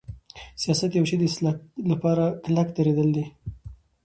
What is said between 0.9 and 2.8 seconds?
د یوشی د اصلاح لپاره کلک